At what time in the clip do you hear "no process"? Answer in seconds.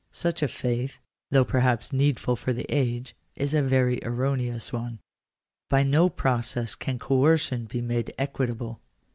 5.83-6.73